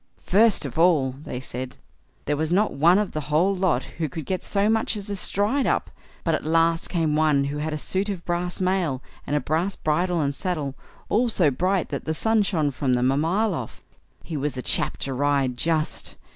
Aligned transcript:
"First 0.23 0.65
of 0.65 0.79
all", 0.79 1.11
they 1.11 1.39
said, 1.39 1.77
"there 2.25 2.35
was 2.35 2.51
not 2.51 2.73
one 2.73 2.97
of 2.97 3.11
the 3.11 3.19
whole 3.29 3.53
lot 3.53 3.83
who 3.99 4.09
could 4.09 4.25
get 4.25 4.43
so 4.43 4.67
much 4.67 4.97
as 4.97 5.11
a 5.11 5.15
stride 5.15 5.67
up; 5.67 5.91
but 6.23 6.33
at 6.33 6.43
last 6.43 6.89
came 6.89 7.15
one 7.15 7.43
who 7.43 7.57
had 7.59 7.71
a 7.71 7.77
suit 7.77 8.09
of 8.09 8.25
brass 8.25 8.59
mail, 8.59 9.03
and 9.27 9.35
a 9.35 9.39
brass 9.39 9.75
bridle 9.75 10.19
and 10.19 10.33
saddle, 10.33 10.73
all 11.07 11.29
so 11.29 11.51
bright 11.51 11.89
that 11.89 12.05
the 12.05 12.15
sun 12.15 12.41
shone 12.41 12.71
from 12.71 12.95
them 12.95 13.11
a 13.11 13.15
mile 13.15 13.53
off. 13.53 13.83
He 14.23 14.35
was 14.35 14.57
a 14.57 14.63
chap 14.63 14.97
to 15.05 15.13
ride, 15.13 15.55
just! 15.55 16.15